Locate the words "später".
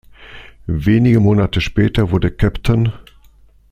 1.61-2.09